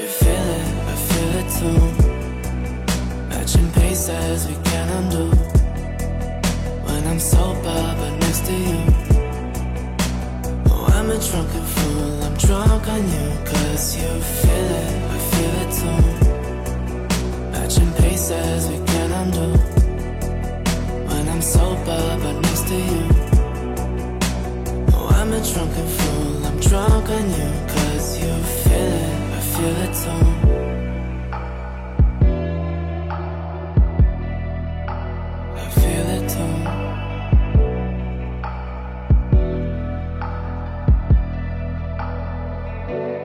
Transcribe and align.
You 0.00 0.06
feel 0.06 0.32
it, 0.32 0.66
I 0.92 0.96
feel 1.08 1.32
it 1.40 1.48
too. 1.58 1.80
Matching 3.28 3.70
paces 3.72 4.48
we 4.48 4.54
can 4.64 4.88
undo. 4.98 5.26
When 6.86 7.02
I'm 7.06 7.20
sober, 7.20 7.80
but 7.98 8.12
next 8.22 8.46
to 8.46 8.52
you. 8.54 8.80
Oh, 10.70 10.86
I'm 10.96 11.10
a 11.10 11.18
drunken 11.28 11.64
fool, 11.74 12.22
I'm 12.24 12.34
drunk 12.38 12.88
on 12.88 13.02
you. 13.14 13.26
Cause 13.44 13.96
you 14.00 14.10
feel 14.40 14.70
it, 14.82 14.92
I 15.16 15.18
feel 15.30 15.54
it 15.62 15.70
too. 15.80 16.02
Matching 17.52 17.92
paces 18.00 18.68
we 18.70 18.78
can 18.86 19.10
undo. 19.20 19.48
When 21.08 21.24
I'm 21.28 21.42
sober, 21.42 22.02
but 22.22 22.36
next 22.40 22.64
to 22.68 22.76
you. 22.90 23.02
Oh, 24.94 25.08
I'm 25.18 25.30
a 25.30 25.40
drunken 25.52 25.86
fool, 25.98 26.46
I'm 26.46 26.58
drunk 26.58 27.06
on 27.10 27.26
you 27.38 27.39
sur 29.60 29.68
le. 29.68 30.49